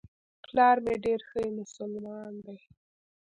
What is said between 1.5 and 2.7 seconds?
مسلمان دی.